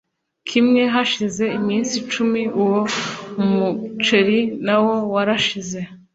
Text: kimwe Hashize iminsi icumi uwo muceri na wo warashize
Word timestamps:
kimwe 0.49 0.81
Hashize 0.93 1.43
iminsi 1.57 1.93
icumi 2.01 2.41
uwo 2.61 2.79
muceri 3.51 4.39
na 4.65 4.75
wo 4.83 4.95
warashize 5.13 5.79